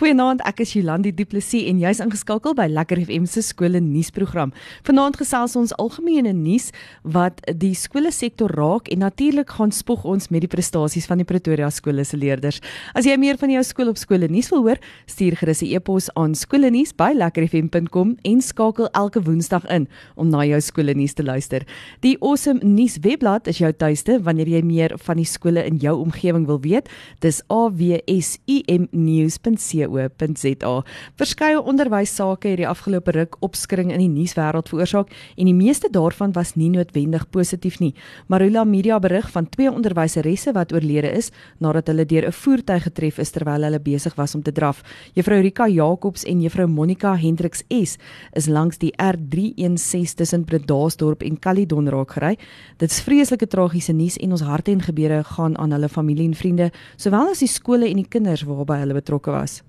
[0.00, 4.48] Goeienaand, ek is Jolandi Du Plessis en jy's ingeskakel by Lekker FM se skole nuusprogram.
[4.86, 6.70] Vanaand gesels ons algemene nuus
[7.04, 11.28] wat die skole sektor raak en natuurlik gaan spog ons met die prestasies van die
[11.28, 12.64] Pretoria skole se leerders.
[12.96, 16.08] As jy meer van jou skool op skole nuus wil hoor, stuur gerus 'n e-pos
[16.16, 19.86] aan skoolnuus@lekkerfm.com en skakel elke Woensdag in
[20.16, 21.66] om na jou skole nuus te luister.
[22.00, 26.00] Die Awesome Nuus webblad is jou tuiste wanneer jy meer van die skole in jou
[26.00, 26.88] omgewing wil weet.
[27.20, 30.82] Dis awsumnews.co www.rsg.co.za.
[31.18, 36.32] Verskeie onderwyssake het die afgelope ruk opskring in die nuuswêreld veroorsaak en die meeste daarvan
[36.36, 37.92] was nie noodwendig positief nie.
[38.28, 43.18] Marula Media berig van twee onderwyseresse wat oorlede is nadat hulle deur 'n voertuig getref
[43.18, 44.82] is terwyl hulle besig was om te draf.
[45.14, 47.98] Juffrou Rika Jacobs en Juffrou Monica Hendriks S
[48.32, 52.38] is langs die R316 tussen Bredasdorp en Caledon raak gery.
[52.78, 56.34] Dit is vreeslike tragiese nuus en ons harte en gebede gaan aan hulle familie en
[56.34, 59.62] vriende, sowel as die skole en die kinders waarby hulle betrokke was.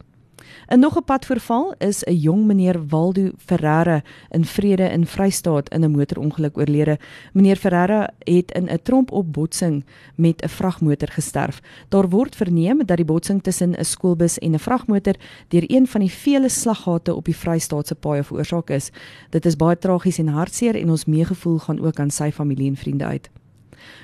[0.68, 5.84] 'n Nog 'n padverval is 'n jong meneer Waldo Ferreira in Vrede in Vrystaat in
[5.84, 7.00] 'n motorongeluk oorlede.
[7.34, 9.86] Meneer Ferreira het in 'n trompopbotsing
[10.16, 11.62] met 'n vragmotor gesterf.
[11.90, 15.16] Daar word verneem dat die botsing tussen 'n skoolbus en 'n vragmotor
[15.48, 18.92] deur een van die vele slaggate op die Vrystaatse paaie veroorsaak is.
[19.30, 22.76] Dit is baie tragies en hartseer en ons meegevoel gaan ook aan sy familie en
[22.76, 23.30] vriende uit.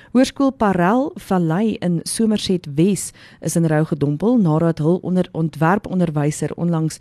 [0.08, 3.10] Hoërskool Parel Vallei in Somerset Wes
[3.44, 6.96] is in rou gedompel nadat hul onder ontwerponderwyser onlangs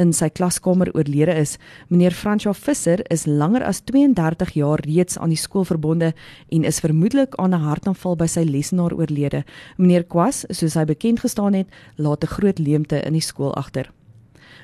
[0.00, 1.58] in sy klaskamer oorlede is.
[1.92, 6.14] Meneer Fransja Visser is langer as 32 jaar reeds aan die skool verbonde
[6.48, 9.44] en is vermoedelik aan 'n hartaanval by sy lesenaar oorlede.
[9.76, 13.92] Meneer Kwas, soos hy bekend gestaan het, laat 'n groot leemte in die skool agter.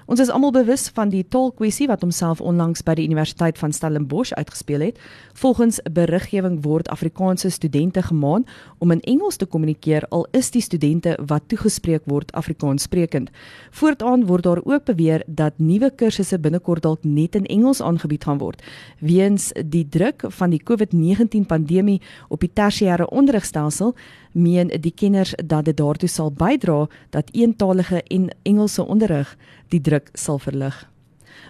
[0.06, 4.32] Ons is almal bewus van die taalkwessie wat homself onlangs by die Universiteit van Stellenbosch
[4.32, 4.98] uitgespeel het.
[5.38, 8.44] Volgens beriggewing word Afrikaanse studente gemaan
[8.78, 13.30] om in Engels te kommunikeer al is die studente wat toegespreek word Afrikaans sprekend.
[13.70, 18.38] Voortaan word daar ook beweer dat nuwe kursusse binnekort dalk net in Engels aangebied gaan
[18.38, 18.62] word
[18.98, 23.94] weens die druk van die COVID-19 pandemie op die tersiêre onderrigstelsel
[24.32, 29.36] meen die kenners dat dit daartoe sal bydra dat eentalige en Engelse onderrig
[29.68, 30.88] die druk sal verlig.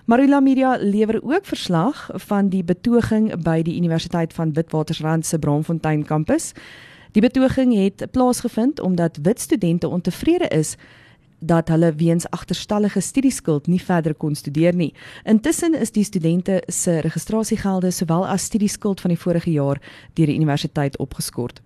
[0.05, 6.05] Marula Media lewer ook verslag van die betoging by die Universiteit van Witwatersrand se Braamfontein
[6.05, 6.53] kampus.
[7.13, 10.77] Die betoging het plaasgevind omdat wit studente ontevrede is
[11.39, 14.95] dat hulle weens agterstallige studieskuld nie verder kon studeer nie.
[15.25, 19.83] Intussen is die studente se registrasiegelde sowel as studieskuld van die vorige jaar
[20.15, 21.63] deur die universiteit opgeskort.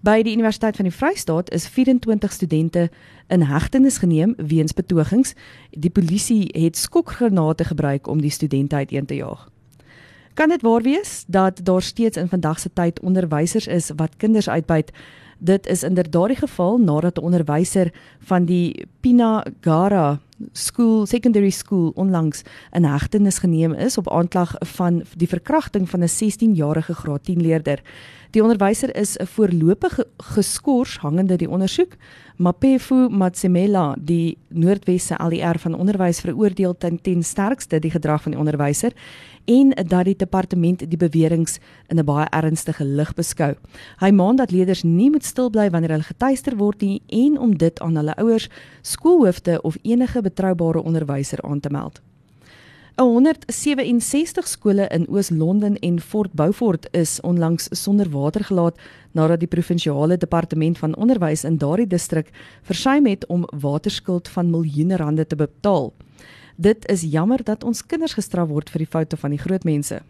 [0.00, 2.86] By die Universiteit van die Vrystaat is 24 studente
[3.28, 5.34] in hegtenis geneem weens betogings.
[5.70, 9.50] Die polisie het skokgranate gebruik om die studente uiteen te jaag.
[10.34, 14.48] Kan dit waar wees dat daar steeds in vandag se tyd onderwysers is wat kinders
[14.48, 14.92] uitbuit?
[15.38, 20.20] Dit is inderdaad die geval nadat 'n onderwyser van die Pina Gara
[20.52, 22.42] School Secondary School onlangs
[22.72, 27.80] in hegtenis geneem is op aanklag van die verkrachting van 'n 16-jarige graad 10 leerder.
[28.30, 31.92] Die onderwyser is 'n voorlopige geskort hangende die ondersoek.
[32.40, 38.40] Mapefu Matsemela, die Noordwesse ALR van onderwys veroordeel ten, ten sterkste die gedrag van die
[38.40, 38.96] onderwyser
[39.44, 41.60] en dat die departement die beweringe
[41.92, 43.54] in 'n baie ernstige lig beskou.
[44.00, 47.56] Hy maan dat leerders nie moet stil bly wanneer hulle getuister word nie en om
[47.56, 48.48] dit aan hulle ouers,
[48.82, 52.00] skoolhoofde of enige betroubare onderwyser aan te meld.
[52.96, 58.78] 167 skole in Oos-London en Fort Beaufort is onlangs sonder water gelaat
[59.12, 62.30] nadat die provinsiale departement van onderwys in daardie distrik
[62.62, 65.92] versuim het om waterskuld van miljoene rande te betaal.
[66.56, 70.02] Dit is jammer dat ons kinders gestraf word vir die foute van die groot mense.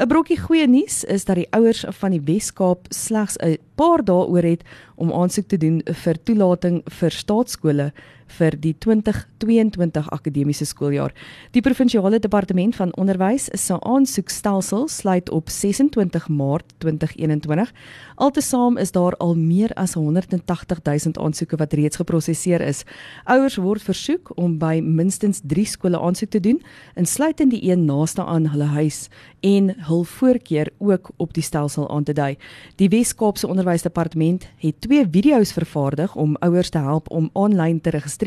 [0.00, 4.26] 'n Brokkie goeie nuus is dat die ouers van die Wes-Kaap slegs 'n paar dae
[4.26, 4.62] oor het
[4.96, 7.92] om aansoek te doen vir toelating vir staatskole
[8.38, 11.12] vir die 2022 akademiese skooljaar.
[11.52, 17.72] Die provinsiale departement van onderwys se aansoekstelsel sluit op 26 Maart 2021.
[18.16, 22.84] Altesaam is daar al meer as 180 000 aansoeke wat reeds geprosesseer is.
[23.24, 26.62] Ouers word versoek om by minstens 3 skole aansoek te doen,
[26.94, 29.08] insluitend die een naaste aan hulle huis
[29.42, 32.36] en hul voorkeur ook op die stelsel aan te dui.
[32.78, 38.21] Die Wes-Kaapse Onderwysdepartement het twee video's vervaardig om ouers te help om aanlyn te registreer.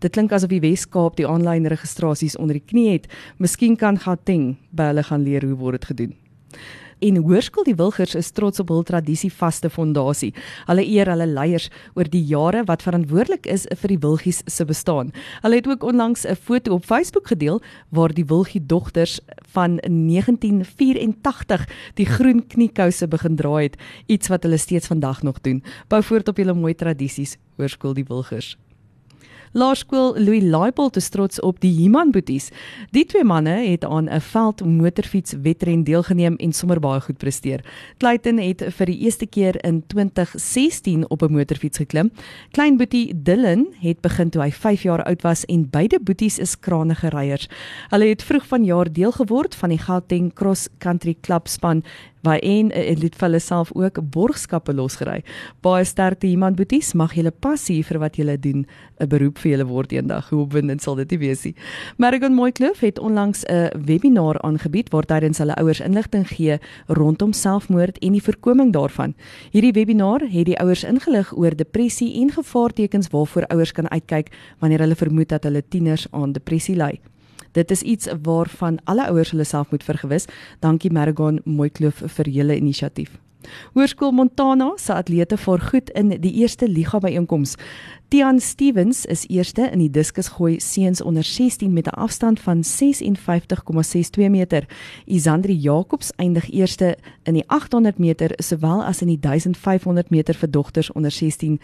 [0.00, 3.06] Dit klink asof die Wes-Kaap die aanlyn registrasies onder die knie het.
[3.38, 6.16] Miskien kan Gauteng by hulle gaan leer hoe word dit gedoen
[7.00, 10.30] en Hoërskool die Wilgers is trots op hul tradisievaste fondasie.
[10.68, 15.12] Hulle eer hulle leiers oor die jare wat verantwoordelik is vir die Wilgies se bestaan.
[15.44, 19.20] Hulle het ook onlangs 'n foto op Facebook gedeel waar die Wilgie dogters
[19.52, 25.62] van 1984 die groen kniekouse begin dra het, iets wat hulle steeds vandag nog doen.
[25.88, 28.58] Bou voort op julle mooi tradisies, Hoërskool die Wilgers.
[29.52, 32.52] Laerskool Louis Laipold is trots op die Human Boeties.
[32.94, 37.64] Die twee manne het aan 'n veld motorfiets wedren deelgeneem en sommer baie goed presteer.
[37.98, 42.10] Clayton het vir die eerste keer in 2016 op 'n motorfiets geklim.
[42.50, 46.58] Klein boetie Dylan het begin toe hy 5 jaar oud was en beide boeties is
[46.58, 47.48] kranige ryers.
[47.88, 51.82] Hulle het vroeg vanjaar deel geword van die Gauteng Cross Country Club span
[52.22, 55.22] waar een het vir hulle self ook borgskappe losgery.
[55.60, 58.66] Baie sterkte iemand boeties, mag julle passie vir wat julle doen
[59.00, 60.28] 'n beroep vir julle word eendag.
[60.28, 61.54] Hoe opwindend sal dit wees nie.
[61.96, 67.98] Marigon Mooikloof het onlangs 'n webinar aangebied waar tydens hulle ouers inligting gee rondom selfmoord
[67.98, 69.14] en die voorkoming daarvan.
[69.50, 74.28] Hierdie webinar het die ouers ingelig oor depressie en gevaartekens waarvoor ouers kan uitkyk
[74.58, 77.00] wanneer hulle vermoed dat hulle tieners aan depressie ly.
[77.52, 80.26] Dit is iets waarvan alle ouers hulle self moet vergewis.
[80.58, 83.18] Dankie Mergon Mooikloof vir julle inisiatief.
[83.74, 87.56] Hoërskool Montana se atlete vaar goed in die eerste liga byeenkoms.
[88.10, 94.30] Tian Stevens is eerste in die diskusgooi seuns onder 16 met 'n afstand van 56,62
[94.30, 94.66] meter.
[95.06, 100.50] Isandri Jacobs eindig eerste in die 800 meter sowel as in die 1500 meter vir
[100.50, 101.60] dogters onder 16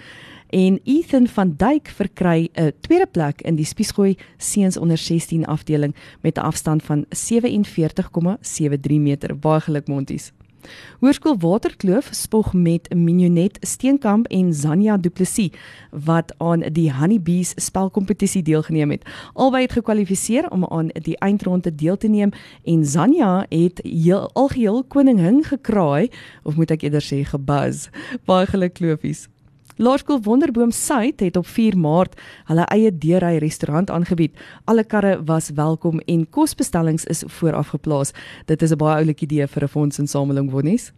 [0.51, 5.95] en Ethan van Duyk verkry 'n tweede plek in die spiesgooi seuns onder 16 afdeling
[6.21, 9.39] met 'n afstand van 47,73 meter.
[9.39, 10.33] Baie geluk Monties.
[11.01, 15.51] Hoërskool Waterkloof spog met Minionet Steenkamp en Zania Du Plessis
[15.91, 19.07] wat aan die Honeybees spelkompetisie deelgeneem het.
[19.33, 22.31] Albei het gekwalifiseer om aan die eindronde deel te neem
[22.65, 26.11] en Zania het heel algeheel koningin gekraai
[26.43, 27.89] of moet ek eerder sê gebuzz.
[28.25, 29.29] Baie geluk kloofies.
[29.77, 32.15] Laerskool Wonderboom Suid het op 4 Maart
[32.49, 34.33] hulle eie deurry restaurant aangebied.
[34.65, 38.13] Alle karre was welkom en kosbestellings is vooraf geplaas.
[38.47, 40.93] Dit is 'n baie oulike idee vir 'n fondsinsameling, Wonnies.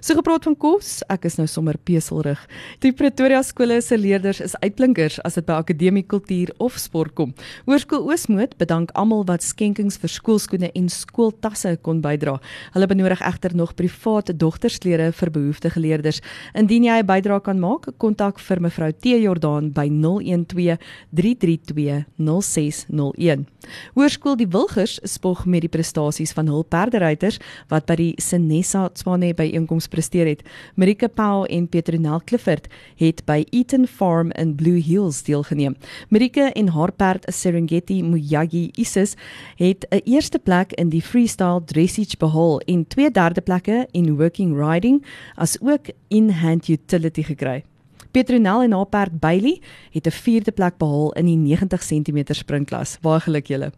[0.00, 2.40] So gepraat van kos, ek is nou sommer peselrig.
[2.84, 7.34] Die Pretoria skole se leerders is uitblinkers as dit by akademie kultuur of sport kom.
[7.66, 12.38] Hoërskool Oosmoed bedank almal wat skenkings vir skoolskoene en skooltasse kon bydra.
[12.74, 16.22] Hulle benodig egter nog private dogtersklere vir behoeftige leerders.
[16.54, 20.78] Indien jy 'n bydrae kan maak, kontak vir mevrou T Jordaan by 012
[21.14, 23.46] 332 0601.
[23.94, 27.38] Hoërskool Die Wilgers spog met die prestasies van hul perderyters
[27.68, 30.42] wat by die Senessa Tswane by ooreenkoms presteer het.
[30.74, 35.76] Marika Paul en Petronel Clifford het by Eaton Farm in Blue Hills deelgeneem.
[36.08, 39.14] Marika en haar perd Serengeti Muyagi Isis
[39.56, 44.56] het 'n eerste plek in die freestyle dressage behaal en twee derde plekke in working
[44.56, 45.04] riding
[45.34, 47.64] as ook in hand utility gekry.
[48.10, 49.60] Petronel en haar perd Bailey
[49.92, 52.98] het 'n vierde plek behaal in die 90 cm springklas.
[53.00, 53.72] Baie geluk julle.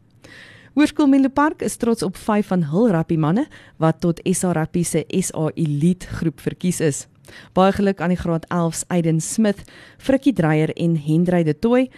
[0.78, 3.42] Hoërskool Milo Park is trots op 5 van hul rappie manne
[3.82, 7.00] wat tot SA Rappie se SA Elite groep verkies is.
[7.58, 9.64] Baie geluk aan die graad 11s Aiden Smith,
[9.98, 11.88] Frikkie Dreyer en Hendrey De Tooy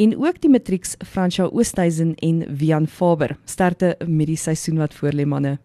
[0.00, 3.36] en ook die matrieks Fransja Oosthuizen en Wian Faber.
[3.44, 5.58] Sterkte met die seisoen wat voorlê manne.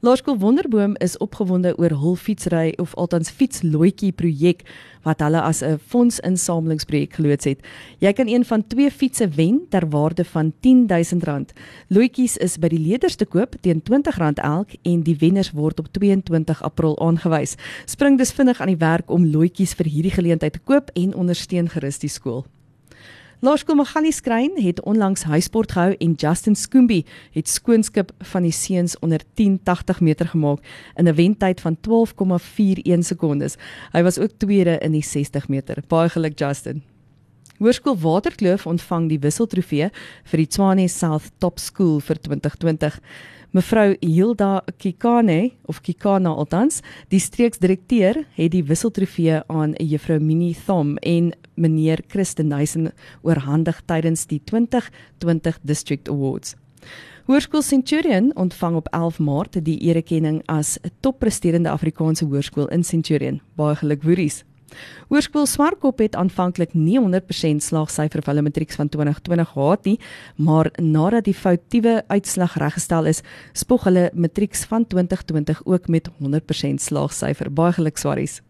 [0.00, 4.60] Laerskool Wonderboom is opgewonde oor hul fietsry of althans fietsloetjie projek
[5.02, 7.66] wat hulle as 'n fondsinsamelingsprojek geloods het.
[7.98, 11.52] Jy kan een van twee fietsse wen ter waarde van R10000.
[11.88, 15.88] Loetjies is by die leerders te koop teen R20 elk en die wenners word op
[15.90, 17.56] 22 April aangewys.
[17.84, 21.68] Spring dus vinnig aan die werk om loetjies vir hierdie geleentheid te koop en ondersteun
[21.68, 22.44] gerus die skool.
[23.40, 28.96] Laerskool Magalies Skrein het onlangs huisport gehou en Justin Skoombie het skoonskip van die seuns
[28.98, 30.58] onder 1080 meter gemaak
[30.96, 33.56] in 'n wentyd van 12,41 sekondes.
[33.92, 35.82] Hy was ook tweede in die 60 meter.
[35.86, 36.82] Baie geluk Justin.
[37.58, 39.90] Hoërskool Waterkloof ontvang die wisseltrofee
[40.24, 43.00] vir die Tshwane South Top School vir 2020.
[43.50, 50.98] Mevrou Hilda Kikane of Kikana althans, die streeksdirekteur het die wisseltrofee aan Juffrou Minnie Thom
[51.00, 52.90] en meneer Christen Nysen
[53.24, 56.58] oorhandig tydens die 2020 District Awards.
[57.24, 63.40] Hoërskool Centurion ontvang op 11 Maart die erekenning as 'n toppresterende Afrikaanse hoërskool in Centurion.
[63.56, 64.44] Baie geluk woeries.
[65.08, 69.96] Hoërskool Swartkop het aanvanklik nie 100% slaagsyfer vir hulle matrieks van 2020 gehad nie,
[70.36, 73.22] maar nadat die foutiewe uitslag reggestel is,
[73.52, 77.50] spog hulle matrieks van 2020 ook met 100% slaagsyfer.
[77.50, 78.40] Baie geluk Swarties.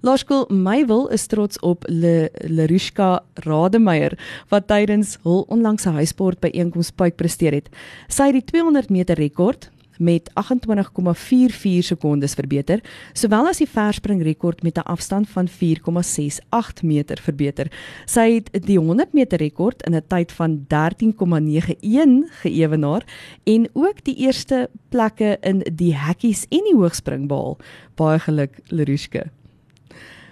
[0.00, 4.16] Laerskool Meywil is trots op Le Lerushka Rademeier
[4.48, 7.68] wat tydens hul onlangse huisport by einkoms puik presteer het.
[8.08, 9.68] Sy het die 200 meter rekord
[10.00, 12.80] met 28,44 sekondes verbeter,
[13.12, 17.70] sowel as die verspring rekord met 'n afstand van 4,68 meter verbeter.
[18.06, 23.04] Sy het die 100 meter rekord in 'n tyd van 13,91 geëwenaar
[23.44, 27.58] en ook die eerste plekke in die hekkies en die hoogspring behaal.
[27.94, 29.30] Baie geluk Lerushka.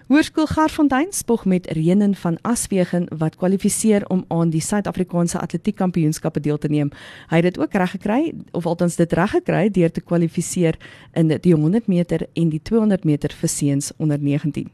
[0.09, 6.59] Hoërskool Garfontein spog met Renen van Aswegen wat kwalifiseer om aan die Suid-Afrikaanse Atletiekkampioenskappe deel
[6.59, 6.88] te neem.
[7.29, 10.81] Hy het dit ook reg gekry of althans dit reg gekry deur te kwalifiseer
[11.12, 14.73] in die 100 meter en die 200 meter vir seuns onder 19.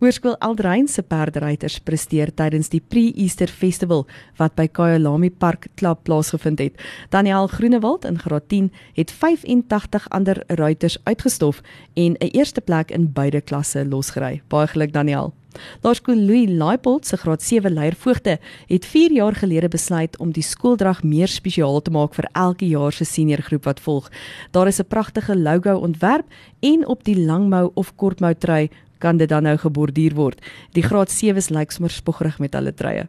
[0.00, 6.58] Hoërskool Aldrein se perderyters presteer tydens die Pre-Easter Festival wat by Kyalami Park Klub plaasgevind
[6.58, 6.80] het.
[7.10, 11.62] Daniel Groenewald in Graad 10 het 85 ander ruiters uitgestof
[11.94, 14.42] en 'n eerste plek in beide klasse losgery.
[14.48, 15.32] Baie geluk Daniel.
[15.80, 21.02] Laerskool Louis Laipold se graad 7 leiervoogte het 4 jaar gelede besluit om die skooldrag
[21.02, 24.10] meer spesiaal te maak vir elke jaar se seniorgroep wat volg.
[24.50, 26.26] Daar is 'n pragtige logo ontwerp
[26.60, 28.70] en op die langmou of kortmou trui
[29.02, 30.38] kan dit dan nou geborduur word.
[30.78, 33.08] Die graad 7s lyk sommer spoggerig met hulle treie.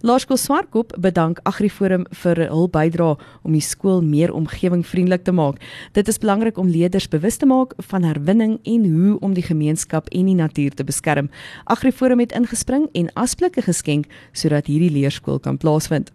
[0.00, 5.60] Laerskool Swartkop bedank AgriForum vir hul bydrae om die skool meer omgewingvriendelik te maak.
[5.92, 10.08] Dit is belangrik om leerders bewus te maak van herwinning en hoe om die gemeenskap
[10.08, 11.28] en die natuur te beskerm.
[11.66, 16.12] AgriForum het ingespring en asblikke geskenk sodat hierdie leerskool kan plaasvind.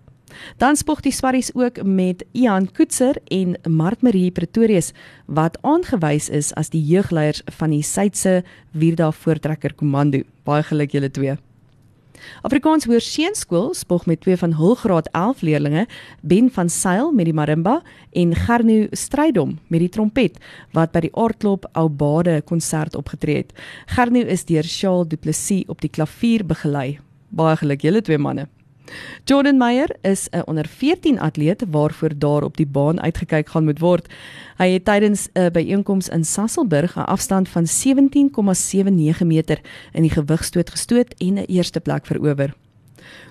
[0.57, 4.91] Dan spog die Swarries ook met Ian Koetser en Mart Marie Pretorius
[5.25, 10.23] wat aangewys is as die jeugleiers van die Suidse Wierda Voortrekker Kommando.
[10.43, 11.37] Baie geluk julle twee.
[12.41, 15.85] Afrikaans Hoërseunskool spog met twee van hul graad 11 leerdlinge,
[16.21, 20.39] Ben van Sail met die marimba en Gernu Strydom met die trompet
[20.75, 23.53] wat by die Aardklop Ou Bade konsert opgetree het.
[23.95, 26.99] Gernu is deur Charles Du Plessis op die klavier begelei.
[27.29, 28.47] Baie geluk julle twee manne.
[29.23, 33.79] Jordan Meyer is 'n onder 14 atleet waarvoor daar op die baan uitgekyk gaan moet
[33.79, 34.07] word.
[34.57, 39.61] Hy het tydens 'n byeenkoms in Sasselburg 'n afstand van 17,79 meter
[39.93, 42.53] in die gewigstoot gestoot en 'n eerste plek verower.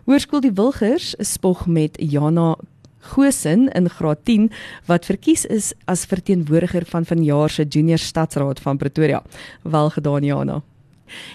[0.04, 2.56] Hoërskool die Wilgers spog met Jana
[3.02, 4.50] Gosen in graad 10
[4.86, 9.22] wat verkies is as verteenwoordiger van vanjaar se junior stadsraad van Pretoria.
[9.62, 10.62] Welgedaan Jana.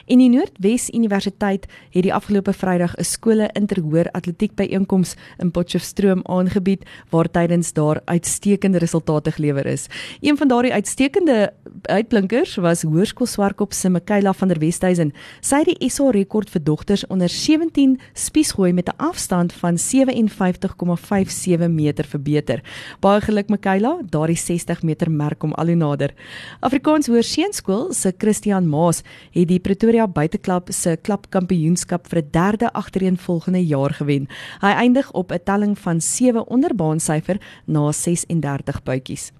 [0.05, 6.22] En die Noordwes Universiteit het die afgelope Vrydag 'n skole interhoor atletiek byeenkoms in Potchefstroom
[6.24, 9.88] aangebied waar tydens daar uitstekende resultate gelewer is.
[10.22, 15.13] Een van daardie uitstekende uitblinkers was Hoërskool Swartkop se Mikaela van der Westhuizen.
[15.41, 21.69] Sy het die SA rekord vir dogters onder 17 spiesgooi met 'n afstand van 57,57
[21.69, 22.63] meter verbeter.
[23.00, 26.13] Baie geluk Mikaela, daardie 60 meter merk om al hoe nader.
[26.60, 33.60] Afrikaans Hoërseunskool se Christian Maas het die Pretoria Buiteklub se klubkampioenskap vir 'n derde agtereenvolgende
[33.68, 34.28] jaar gewen.
[34.62, 39.32] Hy eindig op 'n telling van 7 onderbaansyfer na 36 bytjies.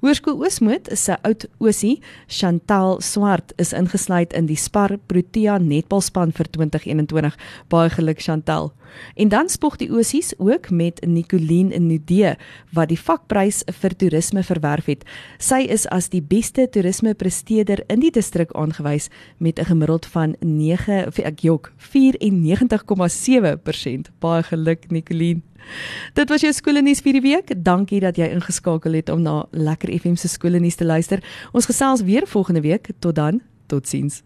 [0.00, 6.50] Hoërskool Oosmoed se oud oosie Chantal Swart is ingesluit in die Spar Protea netbalspan vir
[6.50, 7.36] 2021.
[7.68, 8.72] Baie geluk Chantal.
[9.14, 12.34] En dan spog die oosies ook met Nicoline Nudee
[12.74, 15.04] wat die vakprys vir toerisme verwerf het.
[15.38, 19.08] Sy is as die beste toerisme presteerder in die distrik aangewys
[19.38, 24.10] met 'n gemiddeld van 9 ek jok 94,7%.
[24.18, 25.40] Baie geluk Nicoline.
[26.18, 27.52] Dit was jou skoolnuus vir die week.
[27.56, 31.22] Dankie dat jy ingeskakel het om na Lekker FM se skoolnuus te luister.
[31.52, 32.90] Ons gesels weer volgende week.
[32.98, 33.40] Tot dan.
[33.70, 34.18] Totsiens.